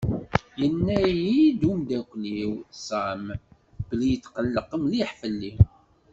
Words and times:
Yenna-yi-d 0.59 1.61
umdakel-iw 1.71 2.53
Sam 2.87 3.21
belli 3.87 4.07
yetqelleq 4.11 4.69
mliḥ 4.83 5.09
fell-i. 5.21 5.53